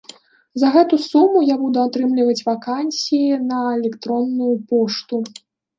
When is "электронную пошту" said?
3.79-5.27